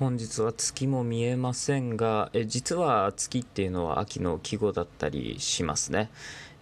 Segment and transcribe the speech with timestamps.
[0.00, 6.10] 本日は月も見えませんが、え実は月っていうのは秋の季語だったりしますね。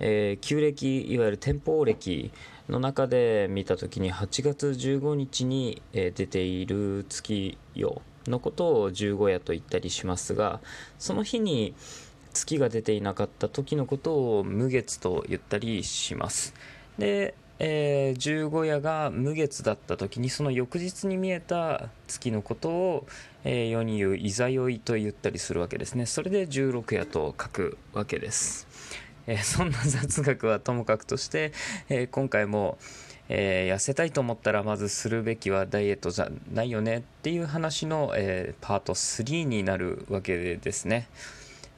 [0.01, 2.31] えー、旧暦、いわゆる天保暦
[2.69, 10.61] の中で見た時に8月15日に、え出ている月夜のことを十五夜と言ったりしますが、
[10.99, 11.75] その日に
[12.35, 16.53] 月が出ていなかった時のことを無月と言ったりします。
[16.99, 23.07] で、えー、十五夜が無月だった時にその翌日に見えた月のことを、
[23.45, 28.67] えー、世に言う「いざよい」と言ったりするわけですねそれで十六夜と書くわけです、
[29.29, 31.53] えー、そんな雑学はともかくとして、
[31.89, 32.79] え今回も、
[33.29, 41.07] え痩せたいと思ったらまずするべきはダイエットじゃないよねっていう話の、えパート3になるわけですね。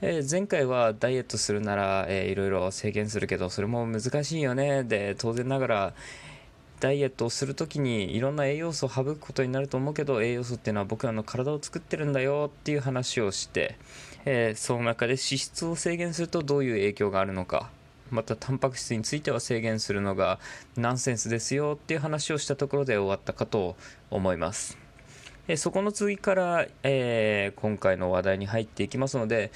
[0.00, 5.94] えー、前回はダイエットするなら、えー、いろいろ制限するけどそれも難しいよねで当然ながら
[6.80, 13.76] ダイエットをする時にいろんな栄養素を省くことになると思うけど栄養素っていうのは僕らの体を作ってるんだよっていう話をして、
[14.24, 17.70] えー、その中で脂質を制限するとどういう影響があるのか
[18.10, 20.38] またタンパク質については制限するのが
[20.76, 23.76] ナンセンスですよっていう話をしたところで終わったかと
[24.10, 24.78] 思います。
[25.46, 29.52] えそこの次から、えー、今回の話題に入っていきますので、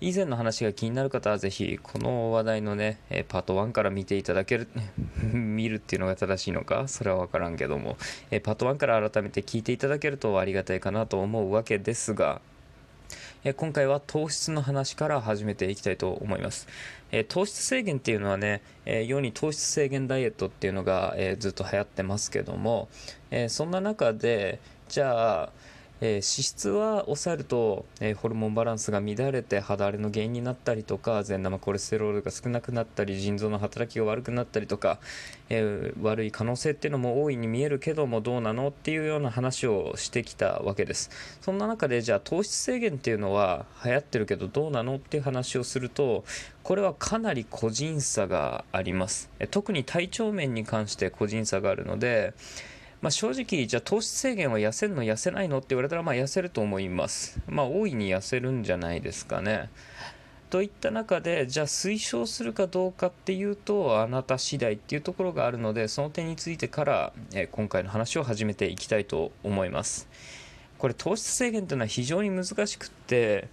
[0.00, 4.68] 以前の話が気になる方はぜひこの話題のね、パート1から見ていただける、
[5.34, 7.96] 見るっていうのが正しいのかそれはわからんけども、
[8.44, 12.40] パート1から改めて聞いていただけるとありがたいかなと思うわけですが、
[13.56, 16.68] 今回は糖質の話から始めていきたいと思います。
[17.28, 22.88] 糖質制限っていうのはね、世に糖質制限ダイエットっていうのがずっと流行ってますけども、
[23.48, 25.52] そんな中で、じゃあ、
[26.00, 34.98] えー、脂質は抑えると、えー、ホルモンバランスが乱れて肌荒れの原因になったりとか善玉コレステロールが少なくなったり腎臓の働きが悪くなったりとか、
[35.48, 41.10] えー、悪い可能性っていうのも大いに見えるけどもどうなのっていうような話をしてきたわけです。
[41.40, 46.24] そんな中でじゃあ糖質制限っていうのは流行ってるけどどうなのっていう話をすると
[46.62, 49.30] これはかなり個人差があります。
[49.50, 52.34] 特に体調面に関して個人差があるので
[53.00, 57.40] まあ、正直、じゃあ糖質制限は痩せるの痩せないのって言われたら、まあ、痩せると思います。
[57.46, 59.70] まあ、大いに痩せるんじゃないですかね。
[60.50, 70.08] といった中で、じゃあ推奨するかどうかっていうと、あなた次第っていうところがあるので、その点についてから、えー、今回の話を始めていきたいと思います。
[70.78, 73.48] これ、糖質制限というのは非常に難しくって、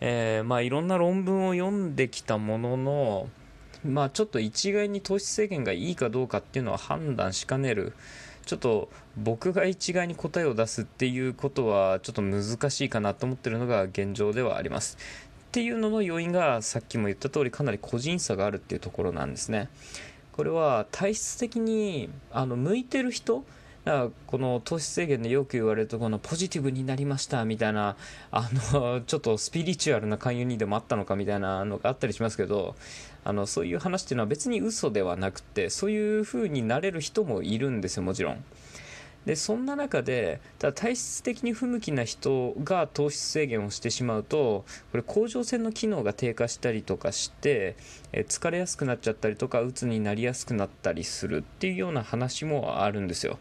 [0.00, 3.28] えー、まあ、いろんな論文を読んできたものの、
[3.84, 7.92] まあ、ちょっと一概に糖質制限がいいかどうかっていうのは判断しかねる。
[8.48, 8.88] ちょっと
[9.18, 14.96] 僕が一概に答えを出すっていうことはちょっと難しいかなと思ってるのが現状ではあります。
[15.48, 19.68] っていうのの要因がさっきも言った通りかなり個人差があるっていうところなんですね。
[20.32, 23.44] これは体質的にあの向いてる人
[23.88, 27.96] だからこの糖質制限でよく言われるとこのポジティブになりましたみたいな
[28.30, 32.76] あの ちょっとスピリチュアルな勧誘にでもあったのかみたいなのがあったりしますけど
[33.24, 38.44] あのそういう話っていうのは別に嘘ではなくてそういう風になれる人もいるんですよもちろん。
[39.26, 47.76] でそんな中でただ体質的に不向きな人が糖質制限をしてしまうとこれ甲状腺の機能が低下したりとかして
[48.12, 53.38] え疲れやすくなっちゃったりとかうつになりやすくなったりするっていうような話もあるんですよ。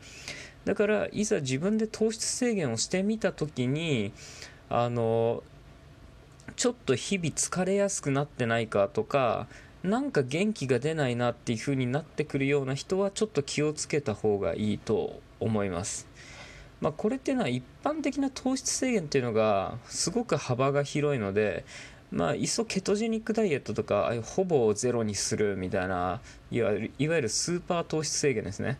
[0.65, 4.11] だからいざ自分で糖質制限をしてみた時に
[4.69, 5.41] あの
[6.57, 9.47] ちょっと日々疲れやすくなってないかとか
[9.83, 16.07] なんか元気が出ないなっていう風になってくるような人はちょっと気をつけた方がいいと思います。
[16.81, 21.65] まあ、これっていうのは一般的な糖質制限っていうのがすごく幅が広いので、
[22.11, 26.21] まあ、いっそケトジェニックダイエットとかほぼゼロにするみたいな
[26.51, 28.77] いわゆるいわゆるスーパー糖質制限ですね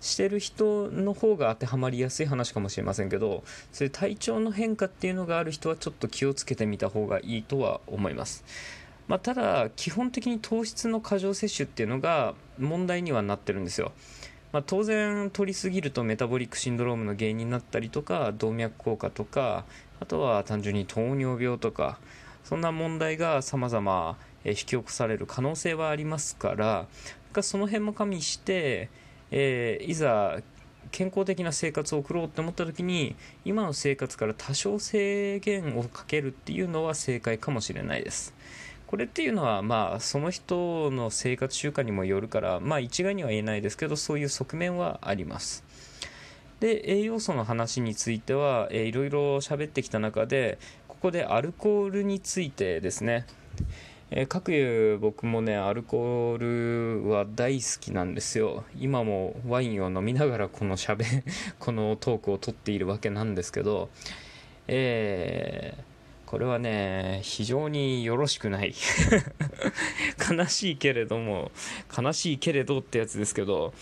[0.00, 3.42] してる人の方が当てはまりやすい話かもしれませんけど
[3.72, 8.44] そういう体調の変化っていうのがある人はちょっと気をつけてみた方がいいとは思います。
[9.08, 13.92] まあ、ただ基本的に糖質の過剰摂取っていうのが問題にはなってるんですよ。
[14.52, 19.64] まあ、当然取りすぎるとメタボリックシンドロームの原因になったりとか動脈硬化とか
[20.00, 21.98] あとは単純に糖尿病とか
[22.44, 24.16] そんな問題が様々
[24.46, 26.86] 引き起こされる可能性はありますから
[27.42, 28.88] その辺も加味して、
[29.30, 30.38] えー、いざ
[30.90, 38.34] 健康的な生活を送ろうって思った時に今の生活から多少制限をかけるっていうのは正解かもしれないです。
[38.88, 45.62] これっていうのは、まあ、その人の生活習慣にもよるから、まあ、一概には言えないですけど、そういう側面はあります。
[46.60, 50.58] で、栄養素の話については、えー、いろいろ喋ってきた中で、
[50.88, 53.26] ここでアルコールについてですね、
[54.10, 58.64] えー、各有僕もね、アルコールは大好きなんですよ。
[58.80, 61.04] 今もワインを飲みながらこの喋、
[61.60, 63.90] このトークをとっているわけなんですけど、
[64.66, 65.87] えー、
[66.28, 68.74] これはね非常によろしくない。
[70.30, 71.50] 悲しいけれども
[71.96, 73.72] 悲しいけれどってやつですけど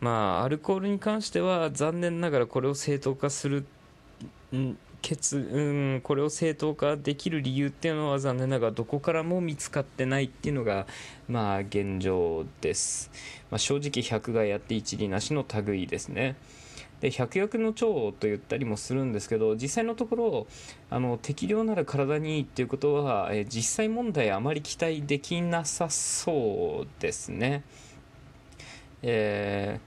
[0.00, 3.64] まあアルコールに関しては残念ながらこれを正当化する
[5.00, 5.60] 決う
[5.96, 10.88] んこれを正当化できる理由っていうのは残念ながらどこからも見つかってないっていうのが
[11.28, 13.12] まあ現状です、
[13.48, 16.34] まあ、正直百害あって一理なしの類ですね。
[17.02, 20.46] で百薬の長と言ったりもするんですけど実際のところ
[20.88, 27.64] あの適量なら体にいいっていうことは、え実際問題あまり期待できなさそうですね。
[29.02, 29.80] え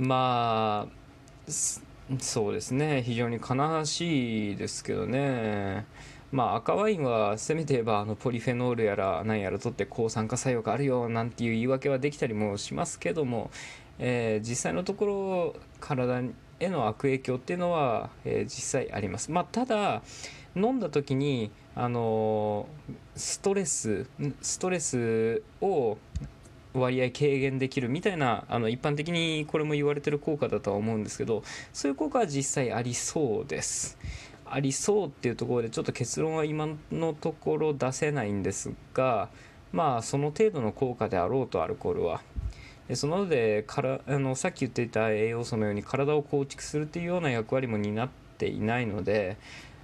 [0.00, 1.50] ー、まあ
[2.18, 3.02] そうですね。
[3.02, 5.84] 非常に悲しいですけどね。
[6.30, 13.50] まあ赤ワインはせめて言えばあのポリフェノールやら何やらとって抗酸化作用があるよなんていう言い訳はできたりもしますけども、
[13.98, 16.22] えー、実際のところ体
[16.60, 19.30] への悪影響っていうのは、えー、実際あります。
[19.30, 20.02] まあただ
[20.56, 22.66] 飲んだ時にあの
[23.14, 24.06] ストレス
[24.42, 25.98] ストレスを
[26.74, 31.42] 割合軽減できるみたいなあの一般的にこれも言われてる効果だとは思うんですけど
[31.72, 33.98] そういう効果は実際ありそうです。
[34.54, 39.28] ありそうっていうところでちょっと結論は今のところ出せないんですが
[39.72, 42.22] まあその程度の効果であろうとアルコールは。
[42.88, 48.08] でそののでからあのさっき言っていた栄養素のように体を構築するっていうような役割も担っ
[48.38, 49.36] ていないので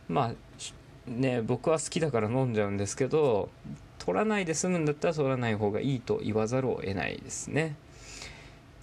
[0.08, 3.50] まあね僕は好きだから飲んじゃうんですけど
[3.99, 7.76] 取らないで済むんだったら取らない方がいいと言わざるを得ないですね。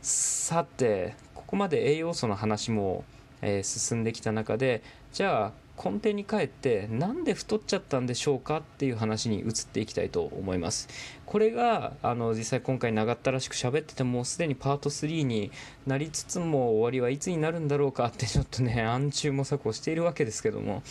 [0.02, 3.04] さてここまで栄養素の話も、
[3.42, 4.82] えー、進んできた中で
[5.12, 10.90] じゃあ根底に帰ってなんで太っちゃったんでしょうかっていう話に移っていきたいと思います。
[11.26, 15.52] これがあの実際今回長ったらしく喋っててもうすでにパート3に
[15.88, 20.84] なりつつも終わりはいつになるんだろうかってちょっとね 暗中模索をしているわけですけども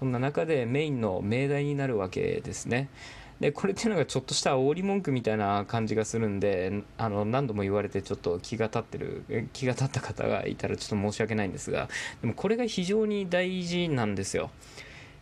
[0.00, 2.88] そんな中でメインの命題になるわけですね。
[3.44, 11.90] でこれっていうのがちょっとした煽り文句みたいな感じがするんであの何度も言われてちょっと気が立ってる気が立った方がいたらちょっと申し訳ないんですが
[12.22, 14.48] でもこれが非常に大事なんですよ、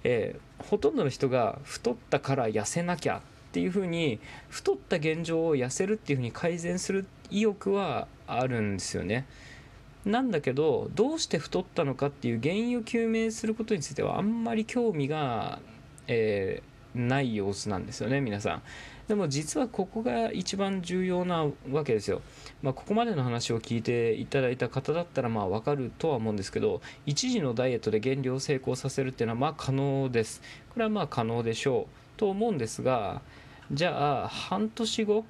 [0.04, 3.20] えー、ほとんどの人が太ったから痩せなきゃっ
[3.50, 4.20] ていうふうに
[4.50, 9.26] 太った現状を痩せるっていうふうに改善する意欲はあるんですよね。
[10.04, 15.58] なんだけどどうして太ったのかっていう原因を究明することについてはあんまり興味が、
[16.06, 18.62] えーない様子なんですよね皆さん。
[19.08, 22.22] でも実はここが一番重要なわけですよ、
[22.62, 30.40] まあ、ここまでの話を聞いていただいた方だったらまあ分かるとは思うんですけど一時のダイエットで減量を成功させるっていうのはまあ可能です。
[30.70, 33.20] これはまあ可能でしょうと思うんですが
[33.72, 35.24] じゃあ半年後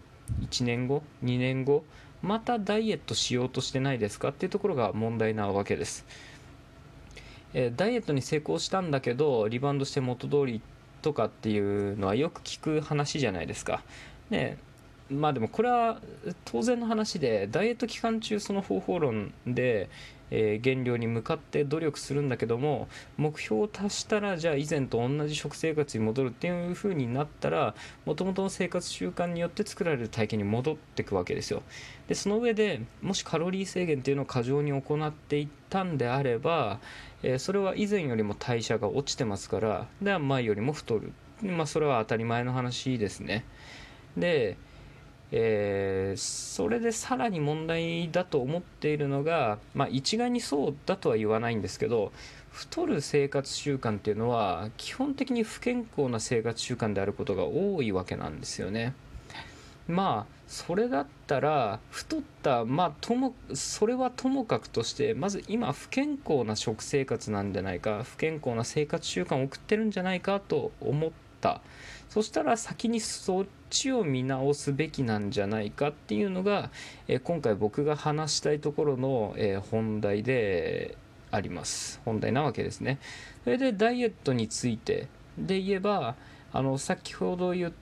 [0.48, 1.84] 1年後2年後
[2.22, 6.06] またダイエットしようとしてないですかっていうところが問題なわけです。
[7.54, 10.62] えダイエットに成功したんだけどリバウンドして元通り
[11.02, 13.82] とかっていうのはよく聞く話じゃないですか。
[14.30, 14.56] ね
[15.10, 16.00] まあでもこれは
[16.46, 19.90] 当然の話でダイエット期間中その方法論で、
[20.34, 22.88] えー、減量に向かって努力するんだけども
[23.18, 27.74] 目標を達したらじゃあ以前と同じ食生活に戻るっていう風になったら
[28.06, 31.62] もともとの生活習慣によって作られる体型に戻っていくわけですよ。
[32.08, 36.80] でその上でもしカロリー制限っていうのを過剰に行っていったんであれば
[37.22, 41.12] えー、それは以前よりも代謝が落ちてますからでは前よりも太る、
[41.42, 43.44] まあ、それは当たり前の話ですね。
[44.16, 44.56] で、
[45.34, 52.12] えー、それでさらに問題だと思っているのが、まあ、一概にそうだとは言わないんですけど
[52.50, 58.92] 太る生活習慣っていうのは基本的に不健康な生活習慣であることが多いわけなんですよね。
[59.88, 71.10] まあそれだったら太ったまあともそれはともかくとしてまず今不健康な食生活なんじゃないか不健康な生活習慣を送ってるんじゃないかと思っ
[71.40, 71.62] た
[72.10, 76.70] そしたら先にそちを見直すべきなんじゃないかっていうのが、
[77.08, 80.96] え今回僕が話したいところの、え本題で
[81.30, 82.00] あります。
[82.04, 82.98] 本題なわけですね。
[83.44, 85.08] それでダイエットについて。
[85.38, 86.14] で言えば
[86.52, 87.76] あの先ほど言った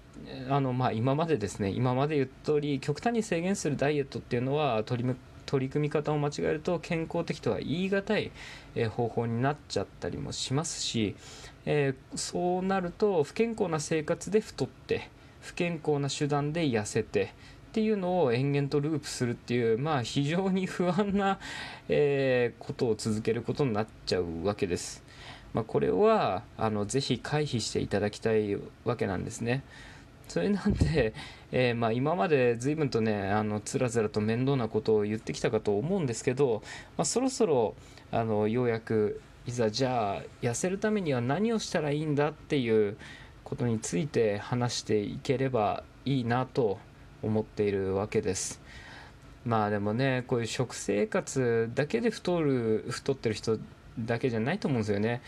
[0.50, 1.70] あのまあ、今までですね。
[1.70, 5.16] 今まで言った通り極端に制限するダイエットっていうのは取り
[5.46, 8.30] 取り組み方を間違えると健康的とは言い難い、
[8.74, 11.16] え方法になっちゃったりもしますし、
[11.64, 15.08] えー、そうなると不健康な生活で太って
[15.50, 21.40] 不健康な手段で痩せてっていうのを延々とループするっていう、まあ、非常に不安な、
[21.88, 25.02] えー、ことを続けることになっちゃうわけです。
[25.52, 29.64] まあ、これはあのぜひ回避していただきたいわけなんですね。
[30.28, 31.14] それなんで、
[31.50, 36.62] えー、まあ、今まで随分とねあのつらつらと面倒なことを言ってきたかと思うんですけど、
[36.96, 37.74] まあ、そろそろ
[38.12, 42.96] あのようやくいざじゃあ痩せるためには何をしたらいいんだっていう
[43.50, 46.78] ことについて話していければいいなと
[47.20, 48.60] 思っているわけです。
[49.44, 53.58] まあでもねこういう食生活だけで太る太ってる人
[53.98, 55.20] だけじゃないと思うんですよね。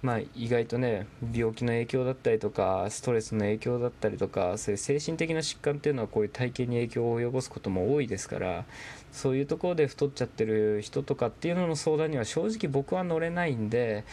[0.00, 8.64] まあ、意外とね病気の影響だったりとかストレスの影響だったりとかそういう精神的な疾患っていうのはこういう体型に影響を及ぼすことも多いですから
[9.10, 14.04] そういうところで太っちゃってる人とかっていうのの相談には正直僕は乗れないんで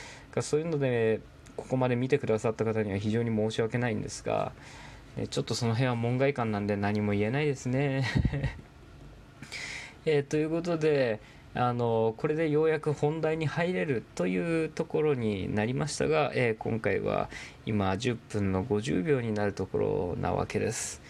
[0.41, 1.21] そういうので
[1.57, 4.51] ここまで見てくださった方には非常に申し訳ないんですが
[5.29, 8.05] ちょっとその辺は門外漢なんで何も言えないですね
[10.05, 11.19] えー、ということで
[11.57, 17.29] あのこれでようやく本題に入れるというところになりましたが、えー、今回は
[17.65, 21.01] 今10分の50秒になるところなわけです。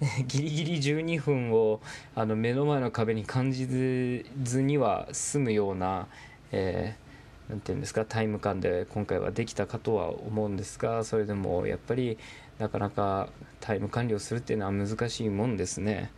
[0.28, 1.80] ギリギリ12分を
[2.14, 6.06] あの目の前の壁に感じずには済むような、
[6.52, 7.07] えー、
[7.56, 12.18] て言うんですかタイム感で今回はできたかとは思うんですがそれでもやっぱり
[12.58, 13.28] なかなか
[13.60, 16.10] タイム管理をするっていうのは難しいもんですね。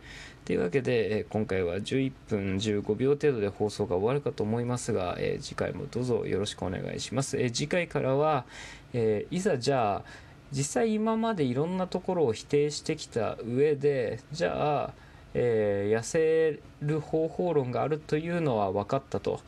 [0.43, 7.37] というわけで、今回は11分15秒程度で放送が終わるかと思いますが、え次回もどうぞよろしくお願いします。
[7.39, 8.45] え次回からは、
[8.93, 10.03] えいざじゃあ
[10.51, 14.93] 実際今までいろんなところを否定してきた上でじゃあ、
[15.35, 19.39] え、痩せる方法論があるというのは分かったと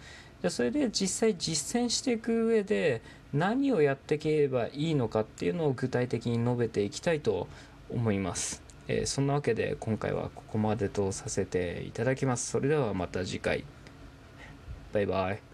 [0.43, 3.01] でそれで実際実践していく上で
[3.33, 7.47] 何をやっていけばいいのかっていうのを具体的に述べていきたいと
[7.89, 8.61] 思います。
[8.89, 12.51] えー、そんなわけで今回はここまでとさせていただきます。
[12.51, 13.63] それではまた次回。
[14.91, 15.52] バイバイ。